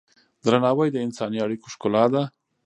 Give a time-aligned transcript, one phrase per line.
[0.45, 2.23] درناوی د انساني اړیکو ښکلا ده.